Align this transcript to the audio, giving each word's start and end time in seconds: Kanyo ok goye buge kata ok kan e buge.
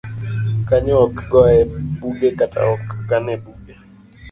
Kanyo 0.67 0.95
ok 1.05 1.15
goye 1.31 1.61
buge 1.99 2.29
kata 2.39 2.61
ok 2.75 2.85
kan 3.09 3.25
e 3.35 3.35
buge. 3.43 3.73